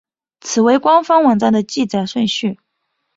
[0.39, 2.57] 此为官方网站的记载顺序。